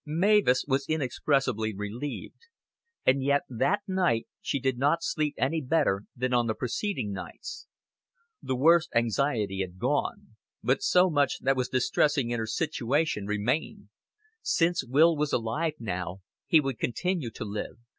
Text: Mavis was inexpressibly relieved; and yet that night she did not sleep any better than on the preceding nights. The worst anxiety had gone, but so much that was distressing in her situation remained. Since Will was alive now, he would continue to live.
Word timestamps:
Mavis 0.03 0.65
was 0.67 0.89
inexpressibly 0.89 1.75
relieved; 1.75 2.47
and 3.05 3.21
yet 3.23 3.43
that 3.49 3.81
night 3.87 4.27
she 4.41 4.59
did 4.59 4.79
not 4.79 5.03
sleep 5.03 5.35
any 5.37 5.61
better 5.61 6.05
than 6.15 6.33
on 6.33 6.47
the 6.47 6.55
preceding 6.55 7.11
nights. 7.13 7.67
The 8.41 8.55
worst 8.55 8.89
anxiety 8.95 9.59
had 9.61 9.77
gone, 9.77 10.37
but 10.63 10.81
so 10.81 11.11
much 11.11 11.37
that 11.41 11.55
was 11.55 11.69
distressing 11.69 12.31
in 12.31 12.39
her 12.39 12.47
situation 12.47 13.27
remained. 13.27 13.89
Since 14.41 14.83
Will 14.83 15.15
was 15.15 15.33
alive 15.33 15.73
now, 15.79 16.21
he 16.47 16.59
would 16.59 16.79
continue 16.79 17.29
to 17.29 17.45
live. 17.45 17.77